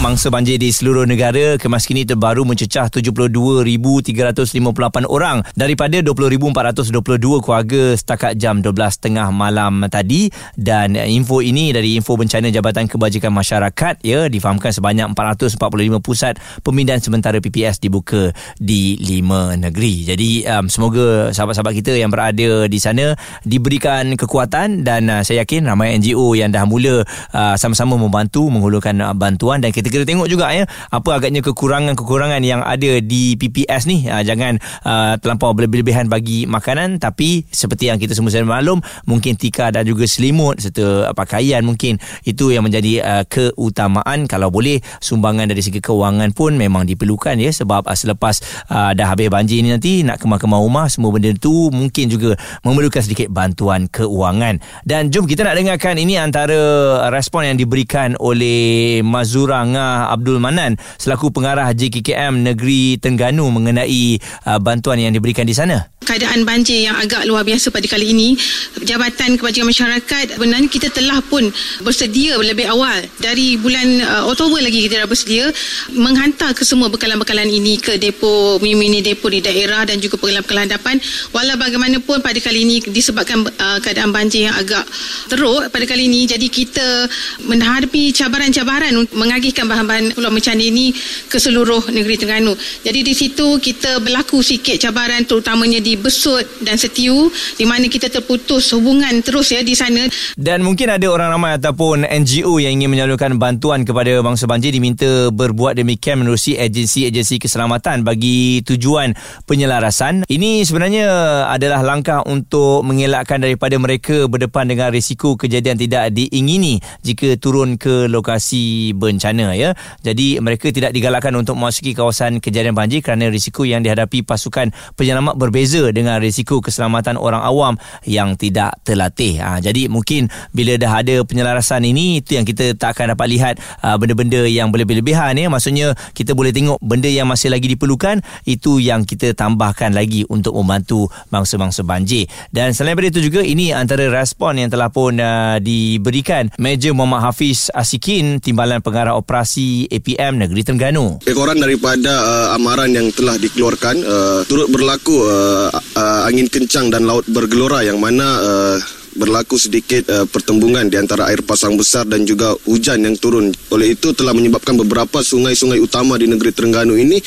Mangsa 0.01 0.33
banjir 0.33 0.57
di 0.57 0.73
seluruh 0.73 1.05
negara 1.05 1.61
kemas 1.61 1.85
kini 1.85 2.07
terbaru 2.07 2.30
mencecah 2.39 2.87
72,358 2.87 5.11
orang 5.11 5.43
daripada 5.53 5.99
20,422 5.99 7.43
keluarga 7.43 7.83
setakat 7.99 8.39
jam 8.39 8.63
12.30 8.63 9.11
malam 9.35 9.83
tadi 9.91 10.31
dan 10.55 10.95
info 10.95 11.43
ini 11.43 11.75
dari 11.75 11.99
info 11.99 12.15
bencana 12.15 12.47
Jabatan 12.47 12.87
Kebajikan 12.87 13.35
Masyarakat 13.35 14.07
ya 14.07 14.31
difahamkan 14.31 14.71
sebanyak 14.71 15.11
445 15.11 15.99
pusat 15.99 16.39
pemindahan 16.63 17.03
sementara 17.03 17.41
PPS 17.41 17.81
dibuka 17.81 18.29
di 18.61 18.95
lima 19.01 19.57
negeri. 19.57 20.07
Jadi 20.07 20.45
um, 20.45 20.69
semoga 20.69 21.33
sahabat-sahabat 21.33 21.73
kita 21.81 21.97
yang 21.97 22.13
berada 22.13 22.69
di 22.69 22.77
sana 22.77 23.17
diberikan 23.43 24.13
kekuatan 24.13 24.85
dan 24.85 25.09
uh, 25.09 25.21
saya 25.25 25.43
yakin 25.43 25.65
ramai 25.65 25.97
NGO 25.97 26.37
yang 26.37 26.53
dah 26.53 26.63
mula 26.69 27.01
uh, 27.33 27.55
sama-sama 27.57 27.97
membantu 27.97 28.45
menghulurkan 28.53 29.01
uh, 29.01 29.17
bantuan 29.17 29.59
dan 29.59 29.73
kita 29.73 29.89
kena 29.89 30.05
tengok 30.05 30.29
juga 30.29 30.53
ya 30.53 30.69
apa 30.93 31.09
agaknya 31.17 31.41
kekurangan-kekurangan 31.41 32.20
yang 32.45 32.61
ada 32.61 33.01
di 33.01 33.33
PPS 33.33 33.89
ni. 33.89 34.05
Uh, 34.05 34.21
jangan 34.21 34.61
uh, 34.85 35.17
terlampau 35.17 35.57
berlebihan 35.57 36.05
bagi 36.05 36.45
makanan 36.45 37.01
tapi 37.01 37.47
seperti 37.49 37.89
yang 37.89 37.97
kita 37.97 38.13
semua 38.13 38.29
sedia 38.29 38.45
maklum 38.45 38.83
mungkin 39.09 39.33
tika 39.33 39.73
dan 39.73 39.87
juga 39.87 40.05
selimut 40.05 40.61
serta 40.61 41.09
uh, 41.09 41.13
pakaian 41.17 41.65
mungkin 41.65 41.97
itu 42.21 42.53
yang 42.53 42.67
menjadi 42.67 43.01
uh, 43.01 43.23
keutamaan. 43.25 44.29
Kalau 44.29 44.53
boleh 44.53 44.77
sumbangan 45.01 45.49
dari 45.49 45.63
segi 45.65 45.81
kewangan 45.81 46.35
pun 46.35 46.53
memang 46.53 46.85
diperlukan 46.85 47.39
ya 47.41 47.49
sebab 47.49 47.87
uh, 47.87 47.97
selepas 47.97 48.67
uh, 48.69 48.91
dah 48.93 49.07
habis 49.09 49.31
banjir 49.31 49.63
ni 49.63 49.71
nanti 49.71 50.03
nak 50.03 50.19
kemar-kemar 50.19 50.59
rumah 50.59 50.91
semua 50.91 51.15
benda 51.15 51.31
tu 51.33 51.71
mungkin 51.71 52.11
juga 52.11 52.35
memerlukan 52.67 52.99
sedikit 52.99 53.31
bantuan 53.31 53.87
keuangan 53.87 54.59
dan 54.83 55.07
jom 55.07 55.23
kita 55.23 55.47
nak 55.47 55.55
dengarkan 55.55 55.95
ini 55.95 56.19
antara 56.19 56.59
respon 57.07 57.47
yang 57.47 57.55
diberikan 57.55 58.19
oleh 58.19 58.99
Mazura 59.05 59.63
Ngah 59.63 60.11
Abdul 60.11 60.43
Manan 60.43 60.75
selaku 60.99 61.31
pengarah 61.31 61.71
JKKM 62.11 62.35
Negeri 62.43 62.99
Terengganu 62.99 63.47
mengenai 63.47 64.19
uh, 64.45 64.59
bantuan 64.59 64.99
yang 64.99 65.15
diberikan 65.15 65.47
di 65.47 65.55
sana. 65.55 65.87
keadaan 66.11 66.43
banjir 66.43 66.91
yang 66.91 66.97
agak 66.99 67.23
luar 67.23 67.47
biasa 67.47 67.71
pada 67.71 67.87
kali 67.87 68.11
ini 68.11 68.35
Jabatan 68.83 69.39
Kebajikan 69.39 69.69
Masyarakat 69.69 70.35
sebenarnya 70.35 70.67
kita 70.67 70.91
telah 70.91 71.23
pun 71.23 71.47
bersedia 71.87 72.35
lebih 72.35 72.67
awal 72.67 72.99
dari 73.23 73.55
bulan 73.55 74.03
uh, 74.03 74.23
Oktober 74.27 74.59
lagi 74.59 74.91
kita 74.91 75.05
dah 75.05 75.07
bersedia 75.07 75.47
menghantar 75.95 76.51
ke 76.51 76.67
semua 76.67 76.91
bekalan-bekalan 76.91 77.47
ini 77.47 77.79
ke 77.79 77.95
depo 77.95 78.59
mini-mini 78.59 78.99
depo 78.99 79.31
di 79.31 79.39
daerah 79.39 79.87
dan 79.87 80.03
juga 80.03 80.19
bekalan-bekalan 80.19 80.67
hadapan 80.67 80.95
walau 81.31 81.55
bagaimanapun 81.55 82.19
pada 82.19 82.39
kali 82.43 82.67
ini 82.67 82.83
disebabkan 82.91 83.47
uh, 83.47 83.79
keadaan 83.79 84.11
banjir 84.11 84.51
yang 84.51 84.55
agak 84.59 84.83
teruk 85.31 85.71
pada 85.71 85.85
kali 85.87 86.11
ini 86.11 86.27
jadi 86.27 86.47
kita 86.51 87.07
menghadapi 87.47 88.11
cabaran-cabaran 88.11 88.91
untuk 88.99 89.15
mengagihkan 89.15 89.63
bahan-bahan 89.63 90.11
Pulau 90.11 90.33
Mencandi 90.33 90.67
ini 90.67 90.91
ke 91.31 91.39
seluruh 91.39 91.87
negeri 92.01 92.17
Terengganu 92.17 92.53
jadi 92.83 92.99
di 93.05 93.13
situ 93.13 93.61
kita 93.61 94.01
berlaku 94.01 94.41
sikit 94.41 94.81
cabaran 94.81 95.23
terutamanya 95.23 95.77
di 95.77 95.95
Besut 95.95 96.43
dan 96.65 96.75
Setiu 96.75 97.29
di 97.55 97.65
mana 97.69 97.85
kita 97.85 98.09
terputus 98.09 98.73
hubungan 98.73 99.21
terus 99.21 99.53
ya 99.53 99.61
di 99.61 99.77
sana 99.77 100.09
Dan 100.35 100.65
mungkin 100.65 100.89
ada 100.89 101.05
orang 101.07 101.31
ramai 101.37 101.55
ataupun 101.55 102.03
NGO 102.07 102.57
yang 102.57 102.75
ingin 102.79 102.89
menyalurkan 102.91 103.37
bantuan 103.37 103.85
kepada 103.85 104.19
bangsa 104.25 104.49
banjir 104.49 104.73
diminta 104.73 105.29
berbuat 105.29 105.77
demikian 105.77 106.23
menerusi 106.23 106.57
agensi-agensi 106.57 107.37
keselamatan 107.37 108.01
bagi 108.01 108.65
tujuan 108.65 109.13
penyelarasan. 109.45 110.25
Ini 110.25 110.63
sebenarnya 110.63 111.07
adalah 111.51 111.85
langkah 111.85 112.25
untuk 112.25 112.81
mengelakkan 112.87 113.43
daripada 113.43 113.75
mereka 113.77 114.25
berdepan 114.25 114.71
dengan 114.71 114.89
risiko 114.89 115.35
kejadian 115.35 115.77
tidak 115.77 116.15
diingini 116.15 116.79
jika 117.03 117.35
turun 117.37 117.75
ke 117.75 118.07
lokasi 118.09 118.95
bencana 118.95 119.53
ya. 119.53 119.75
Jadi 120.01 120.39
mereka 120.39 120.71
tidak 120.71 120.95
digalakkan 120.95 121.35
untuk 121.35 121.59
memasuki 121.59 121.90
kawasan 121.97 122.39
kejadian 122.39 122.77
banjir 122.77 123.01
kerana 123.01 123.27
risiko 123.27 123.65
yang 123.65 123.81
dihadapi 123.81 124.21
pasukan 124.21 124.69
penyelamat 124.93 125.35
berbeza 125.35 125.89
dengan 125.89 126.21
risiko 126.21 126.61
keselamatan 126.61 127.17
orang 127.17 127.41
awam 127.41 127.73
yang 128.05 128.37
tidak 128.37 128.77
terlatih. 128.85 129.41
Ha, 129.41 129.57
jadi 129.57 129.89
mungkin 129.89 130.29
bila 130.53 130.77
dah 130.77 131.01
ada 131.01 131.25
penyelarasan 131.25 131.81
ini 131.83 132.21
itu 132.21 132.37
yang 132.37 132.45
kita 132.45 132.77
tak 132.77 132.95
akan 132.95 133.17
dapat 133.17 133.27
lihat 133.27 133.55
uh, 133.81 133.97
benda-benda 133.97 134.45
yang 134.45 134.69
berlebih-lebihan 134.69 135.33
ya. 135.33 135.49
Maksudnya 135.49 135.97
kita 136.13 136.37
boleh 136.37 136.53
tengok 136.53 136.77
benda 136.79 137.09
yang 137.09 137.25
masih 137.25 137.49
lagi 137.49 137.65
diperlukan 137.65 138.21
itu 138.45 138.77
yang 138.77 139.03
kita 139.03 139.33
tambahkan 139.33 139.91
lagi 139.97 140.23
untuk 140.29 140.53
membantu 140.53 141.09
bangsa-bangsa 141.33 141.81
banjir. 141.81 142.29
Dan 142.53 142.77
selain 142.77 142.91
daripada 142.91 143.07
itu 143.07 143.31
juga 143.31 143.41
ini 143.41 143.71
antara 143.71 144.11
respon 144.11 144.59
yang 144.59 144.67
telah 144.67 144.91
pun 144.91 145.15
uh, 145.15 145.55
diberikan 145.63 146.51
Major 146.59 146.91
Muhammad 146.91 147.31
Hafiz 147.31 147.71
Asikin 147.71 148.43
Timbalan 148.43 148.83
Pengarah 148.83 149.15
Operasi 149.15 149.87
APM 149.87 150.43
Negeri 150.43 150.61
Terengganu. 150.67 151.23
Ekoran 151.23 151.55
daripada 151.71 152.11
uh, 152.11 152.47
amaran 152.59 152.91
yang 152.91 153.07
telah 153.15 153.39
dikeluarkan 153.39 154.03
uh, 154.03 154.43
turut 154.43 154.67
berlaku 154.67 155.23
uh, 155.23 155.71
uh, 155.71 156.27
angin 156.27 156.51
kencang 156.51 156.91
dan 156.91 157.07
laut 157.07 157.23
bergelora 157.31 157.79
yang 157.79 157.95
mana 157.95 158.27
uh, 158.43 158.77
berlaku 159.21 159.61
sedikit 159.61 160.09
uh, 160.09 160.25
pertembungan 160.25 160.89
di 160.89 160.97
antara 160.97 161.29
air 161.29 161.45
pasang 161.45 161.77
besar 161.77 162.09
dan 162.09 162.25
juga 162.25 162.57
hujan 162.65 163.05
yang 163.05 163.13
turun. 163.13 163.53
Oleh 163.69 163.93
itu 163.93 164.09
telah 164.17 164.33
menyebabkan 164.33 164.73
beberapa 164.73 165.21
sungai-sungai 165.21 165.77
utama 165.77 166.17
di 166.17 166.25
negeri 166.25 166.49
Terengganu 166.49 166.97
ini 166.97 167.21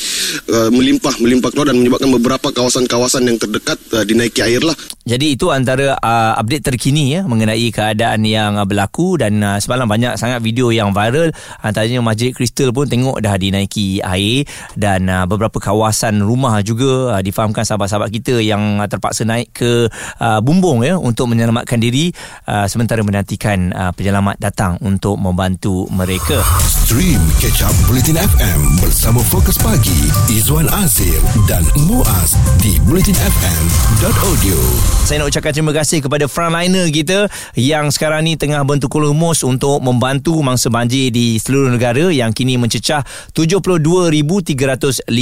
uh, 0.51 0.75
melimpah 0.75 1.15
melimpah 1.23 1.55
keluar 1.55 1.71
dan 1.71 1.79
menyebabkan 1.79 2.11
beberapa 2.11 2.51
kawasan-kawasan 2.51 3.31
yang 3.31 3.39
terdekat 3.39 3.79
uh, 3.95 4.03
dinaiki 4.03 4.43
air 4.43 4.67
lah. 4.67 4.75
Jadi 5.05 5.37
itu 5.37 5.53
antara 5.53 6.01
uh, 6.01 6.33
update 6.41 6.65
terkini 6.73 7.13
ya 7.13 7.29
mengenai 7.29 7.69
keadaan 7.69 8.25
yang 8.25 8.57
uh, 8.57 8.65
berlaku 8.65 9.21
dan 9.21 9.37
uh, 9.45 9.61
semalam 9.61 9.85
banyak 9.85 10.17
sangat 10.17 10.41
video 10.41 10.73
yang 10.73 10.97
viral 10.97 11.29
antaranya 11.61 12.01
Masjid 12.01 12.33
Kristal 12.33 12.73
pun 12.73 12.89
tengok 12.89 13.21
dah 13.21 13.37
dinaiki 13.37 14.01
air 14.01 14.49
dan 14.81 15.05
uh, 15.13 15.29
beberapa 15.29 15.61
kawasan 15.61 16.25
rumah 16.25 16.57
juga 16.65 17.13
uh, 17.13 17.21
difahamkan 17.21 17.69
sahabat-sahabat 17.69 18.09
kita 18.17 18.41
yang 18.41 18.81
uh, 18.81 18.89
terpaksa 18.89 19.29
naik 19.29 19.53
ke 19.53 19.93
uh, 20.25 20.41
bumbung 20.41 20.81
ya 20.81 20.97
untuk 20.97 21.29
menyelamatkan 21.29 21.77
menyelamatkan 21.85 21.93
diri 21.93 22.09
uh, 22.49 22.65
sementara 22.65 23.05
menantikan 23.05 23.69
uh, 23.75 23.93
penyelamat 23.93 24.41
datang 24.41 24.81
untuk 24.81 25.21
membantu 25.21 25.85
mereka. 25.93 26.41
Stream 26.65 27.21
Catch 27.41 27.65
Up 27.65 27.75
Bulletin 27.89 28.17
FM 28.17 28.61
bersama 28.81 29.21
Fokus 29.25 29.61
Pagi 29.61 30.09
Izwan 30.33 30.69
Azir 30.81 31.21
dan 31.45 31.65
Muaz 31.89 32.37
di 32.61 32.81
bulletinfm.audio. 32.89 34.59
Saya 35.05 35.21
nak 35.21 35.29
ucapkan 35.29 35.53
terima 35.53 35.73
kasih 35.77 36.01
kepada 36.01 36.25
frontliner 36.25 36.89
kita 36.89 37.29
yang 37.57 37.93
sekarang 37.93 38.25
ni 38.25 38.41
tengah 38.41 38.65
bentuk 38.65 38.93
lumus 38.97 39.45
untuk 39.45 39.81
membantu 39.85 40.41
mangsa 40.41 40.73
banjir 40.73 41.13
di 41.13 41.37
seluruh 41.37 41.69
negara 41.69 42.09
yang 42.09 42.33
kini 42.33 42.57
mencecah 42.57 43.05
72,358 43.37 45.13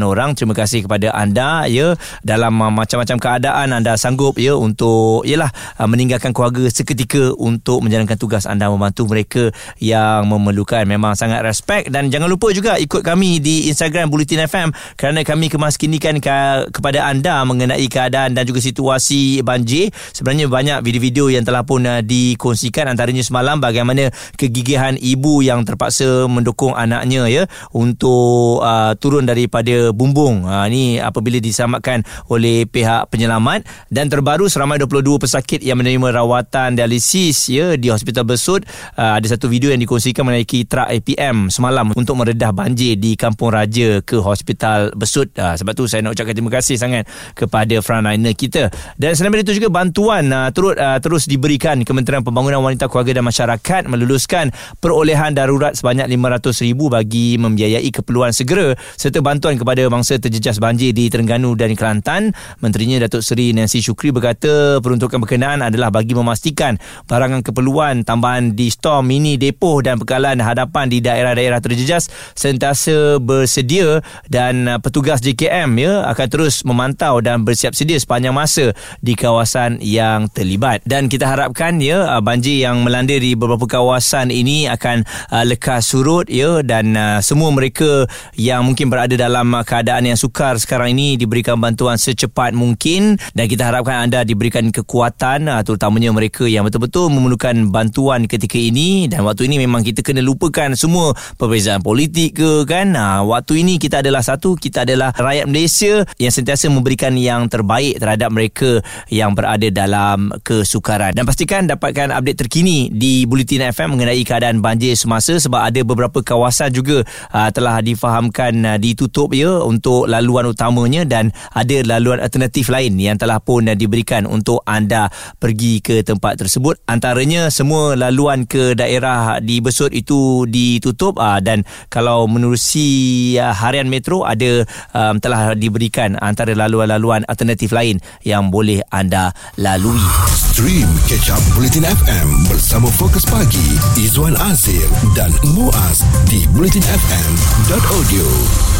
orang. 0.00 0.32
Terima 0.32 0.54
kasih 0.56 0.88
kepada 0.88 1.12
anda 1.12 1.68
ya 1.68 1.96
dalam 2.24 2.56
uh, 2.60 2.72
macam-macam 2.72 3.16
keadaan 3.20 3.76
anda 3.76 3.96
sanggup 4.00 4.40
ya 4.40 4.56
untuk 4.56 5.24
yalah 5.28 5.52
uh, 5.56 5.88
meninggalkan 5.88 6.36
keluarga 6.36 6.68
seketika 6.68 7.32
untuk 7.40 7.80
menjalankan 7.80 8.18
tugas 8.20 8.44
anda 8.44 8.68
membantu 8.68 9.08
mereka 9.08 9.48
yang 9.80 10.28
memerlukan. 10.28 10.84
Memang 10.84 11.16
sangat 11.16 11.40
respect 11.40 11.88
dan 11.88 12.12
jangan 12.12 12.28
lupa 12.28 12.52
juga 12.52 12.76
ikut 12.76 13.00
kami 13.00 13.40
di 13.40 13.70
Instagram 13.72 14.12
Bulletin 14.12 14.44
FM 14.44 14.68
kerana 14.98 15.22
kami 15.22 15.48
kemaskinikan 15.48 16.18
ke- 16.20 16.68
kepada 16.74 17.06
anda 17.08 17.40
mengenai 17.46 17.86
keadaan 17.86 18.36
dan 18.36 18.44
juga 18.44 18.60
situasi 18.60 19.40
banjir. 19.40 19.94
Sebenarnya 20.12 20.50
banyak 20.50 20.78
video-video 20.82 21.30
yang 21.32 21.46
telah 21.46 21.62
pun 21.62 21.86
uh, 21.86 22.02
dikongsikan 22.02 22.90
antaranya 22.90 23.22
semalam 23.22 23.62
bagaimana 23.62 24.10
kegigihan 24.36 24.98
ibu 24.98 25.40
yang 25.40 25.62
terpaksa 25.62 26.26
mendukung 26.26 26.74
anaknya 26.76 27.24
ya 27.30 27.42
untuk 27.72 28.60
uh, 28.60 28.92
turun 28.98 29.24
daripada 29.24 29.94
bumbung. 29.94 30.44
Uh, 30.44 30.66
ni 30.66 30.98
apabila 30.98 31.38
diselamatkan 31.38 32.02
oleh 32.26 32.66
pihak 32.66 33.08
penyelamat. 33.08 33.62
Dan 33.86 34.10
terbaru 34.10 34.50
seramai 34.50 34.82
22 34.82 35.22
pesakit 35.22 35.45
pesakit 35.46 35.62
yang 35.62 35.78
menerima 35.78 36.10
rawatan 36.10 36.74
dialisis 36.74 37.46
ya 37.46 37.78
di 37.78 37.86
Hospital 37.86 38.26
Besut 38.26 38.66
uh, 38.98 39.14
ada 39.14 39.22
satu 39.30 39.46
video 39.46 39.70
yang 39.70 39.78
dikongsikan 39.78 40.26
menaiki 40.26 40.66
truk 40.66 40.90
APM 40.90 41.54
semalam 41.54 41.94
untuk 41.94 42.18
meredah 42.18 42.50
banjir 42.50 42.98
di 42.98 43.14
Kampung 43.14 43.54
Raja 43.54 44.02
ke 44.02 44.18
Hospital 44.18 44.90
Besut 44.98 45.30
uh, 45.38 45.54
sebab 45.54 45.70
tu 45.78 45.86
saya 45.86 46.02
nak 46.02 46.18
ucapkan 46.18 46.34
terima 46.34 46.50
kasih 46.50 46.74
sangat 46.74 47.06
kepada 47.38 47.78
frontliner 47.78 48.34
kita. 48.34 48.74
Dan 48.98 49.14
selain 49.14 49.38
itu 49.38 49.54
juga 49.54 49.70
bantuan 49.70 50.26
uh, 50.34 50.50
turut 50.50 50.74
uh, 50.82 50.98
terus 50.98 51.30
diberikan 51.30 51.78
Kementerian 51.86 52.26
Pembangunan 52.26 52.58
Wanita 52.66 52.90
Keluarga 52.90 53.22
dan 53.22 53.24
Masyarakat 53.30 53.86
meluluskan 53.86 54.50
perolehan 54.82 55.30
darurat 55.30 55.78
sebanyak 55.78 56.10
RM500,000 56.10 56.74
bagi 56.90 57.38
membiayai 57.38 57.86
keperluan 57.94 58.34
segera 58.34 58.74
serta 58.98 59.22
bantuan 59.22 59.54
kepada 59.54 59.86
bangsa 59.86 60.18
terjejas 60.18 60.58
banjir 60.58 60.90
di 60.90 61.06
Terengganu 61.06 61.54
dan 61.54 61.70
Kelantan. 61.78 62.34
Menterinya 62.58 63.06
Datuk 63.06 63.22
Seri 63.22 63.54
Nancy 63.54 63.78
Shukri 63.78 64.10
berkata 64.10 64.82
peruntukan 64.82 65.22
berkenaan 65.22 65.35
berkenaan 65.36 65.60
adalah 65.60 65.92
bagi 65.92 66.16
memastikan 66.16 66.80
barangan 67.04 67.44
keperluan 67.44 68.08
tambahan 68.08 68.56
di 68.56 68.72
stor 68.72 69.04
mini 69.04 69.36
depoh 69.36 69.84
dan 69.84 70.00
pekalan 70.00 70.40
hadapan 70.40 70.88
di 70.88 71.04
daerah-daerah 71.04 71.60
terjejas 71.60 72.08
sentiasa 72.32 73.20
bersedia 73.20 74.00
dan 74.32 74.64
uh, 74.64 74.80
petugas 74.80 75.20
JKM 75.20 75.68
ya 75.76 76.08
akan 76.08 76.26
terus 76.32 76.64
memantau 76.64 77.20
dan 77.20 77.44
bersiap 77.44 77.76
sedia 77.76 78.00
sepanjang 78.00 78.32
masa 78.32 78.72
di 79.04 79.12
kawasan 79.12 79.76
yang 79.84 80.32
terlibat. 80.32 80.80
Dan 80.88 81.12
kita 81.12 81.28
harapkan 81.28 81.76
ya 81.84 82.16
uh, 82.16 82.24
banjir 82.24 82.56
yang 82.56 82.80
melanda 82.80 83.12
di 83.12 83.36
beberapa 83.36 83.68
kawasan 83.68 84.32
ini 84.32 84.72
akan 84.72 85.04
uh, 85.36 85.44
lekas 85.44 85.92
surut 85.92 86.32
ya 86.32 86.64
dan 86.64 86.96
semua 87.20 87.52
mereka 87.52 88.08
yang 88.40 88.64
mungkin 88.64 88.88
berada 88.88 89.12
dalam 89.20 89.52
keadaan 89.68 90.08
yang 90.08 90.16
sukar 90.16 90.56
sekarang 90.56 90.96
ini 90.96 91.20
diberikan 91.20 91.60
bantuan 91.60 92.00
secepat 92.00 92.56
mungkin. 92.56 93.20
Dan 93.36 93.44
kita 93.52 93.68
harapkan 93.68 94.08
anda 94.08 94.24
diberikan 94.24 94.72
kekuatan 94.72 95.25
kesihatan 95.26 95.50
ah, 95.50 95.60
terutamanya 95.66 96.14
mereka 96.14 96.46
yang 96.46 96.62
betul-betul 96.62 97.10
memerlukan 97.10 97.74
bantuan 97.74 98.30
ketika 98.30 98.54
ini. 98.54 99.10
Dan 99.10 99.26
waktu 99.26 99.50
ini 99.50 99.58
memang 99.58 99.82
kita 99.82 100.06
kena 100.06 100.22
lupakan 100.22 100.78
semua 100.78 101.12
perbezaan 101.34 101.82
politik 101.82 102.38
ke 102.38 102.62
kan? 102.62 102.94
Ah, 102.94 103.26
waktu 103.26 103.66
ini 103.66 103.82
kita 103.82 104.00
adalah 104.06 104.22
satu 104.22 104.54
kita 104.54 104.86
adalah 104.86 105.10
rakyat 105.18 105.50
Malaysia 105.50 106.06
yang 106.22 106.30
sentiasa 106.32 106.70
memberikan 106.70 107.18
yang 107.18 107.50
terbaik 107.50 107.98
terhadap 107.98 108.30
mereka 108.30 108.80
yang 109.10 109.34
berada 109.34 109.66
dalam 109.68 110.30
kesukaran. 110.46 111.10
Dan 111.18 111.26
pastikan 111.26 111.66
dapatkan 111.66 112.14
update 112.14 112.46
terkini 112.46 112.86
di 112.94 113.26
Bulletin 113.26 113.74
FM 113.74 113.98
mengenai 113.98 114.22
keadaan 114.22 114.62
banjir 114.62 114.94
semasa 114.94 115.42
sebab 115.42 115.58
ada 115.58 115.80
beberapa 115.82 116.22
kawasan 116.22 116.70
juga 116.70 117.02
uh, 117.34 117.50
telah 117.50 117.82
difahamkan 117.82 118.78
ditutup 118.78 119.34
ya 119.34 119.58
untuk 119.66 120.06
laluan 120.06 120.46
utamanya 120.46 121.02
dan 121.02 121.34
ada 121.50 121.82
laluan 121.82 122.22
alternatif 122.22 122.70
lain 122.70 122.94
yang 123.00 123.18
telah 123.18 123.42
pun 123.42 123.66
diberikan 123.66 124.28
untuk 124.28 124.62
anda 124.68 125.08
pergi 125.36 125.80
ke 125.80 126.02
tempat 126.02 126.40
tersebut. 126.40 126.80
Antaranya 126.88 127.52
semua 127.52 127.98
laluan 127.98 128.44
ke 128.44 128.78
daerah 128.78 129.42
di 129.42 129.60
Besut 129.60 129.92
itu 129.92 130.46
ditutup 130.46 131.18
uh, 131.18 131.42
dan 131.42 131.66
kalau 131.88 132.28
menerusi 132.30 133.34
uh, 133.40 133.52
harian 133.52 133.90
metro 133.90 134.22
ada 134.22 134.64
um, 134.94 135.18
telah 135.18 135.56
diberikan 135.56 136.14
antara 136.20 136.54
laluan-laluan 136.54 137.24
alternatif 137.26 137.72
lain 137.72 137.98
yang 138.22 138.52
boleh 138.52 138.84
anda 138.92 139.32
lalui. 139.58 140.00
Stream 140.32 140.88
Catch 141.08 141.32
Up 141.32 141.42
Bulletin 141.52 141.84
FM 141.84 142.48
bersama 142.48 142.88
Fokus 142.88 143.28
Pagi 143.28 143.76
Izwan 144.00 144.36
Azir 144.48 144.88
dan 145.12 145.28
Muaz 145.52 146.00
di 146.32 146.48
bulletinfm.audio 146.56 148.75